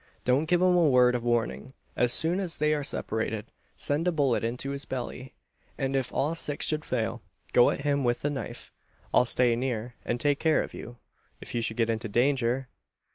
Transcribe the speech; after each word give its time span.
Don't 0.25 0.45
give 0.47 0.63
him 0.63 0.75
a 0.75 0.89
word 0.89 1.13
of 1.13 1.21
warning. 1.21 1.69
As 1.95 2.11
soon 2.11 2.39
as 2.39 2.57
they 2.57 2.73
are 2.73 2.83
separated, 2.83 3.45
send 3.75 4.07
a 4.07 4.11
bullet 4.11 4.43
into 4.43 4.71
his 4.71 4.83
belly; 4.83 5.35
and 5.77 5.95
if 5.95 6.11
all 6.11 6.33
six 6.33 6.65
should 6.65 6.83
fail, 6.83 7.21
go 7.53 7.69
at 7.69 7.81
him 7.81 8.03
with 8.03 8.21
the 8.23 8.31
knife. 8.31 8.71
I'll 9.13 9.25
stay 9.25 9.55
near, 9.55 9.93
and 10.03 10.19
take 10.19 10.39
care 10.39 10.63
of 10.63 10.73
you, 10.73 10.97
if 11.39 11.53
you 11.53 11.61
should 11.61 11.77
get 11.77 11.87
into 11.91 12.09
danger. 12.09 12.67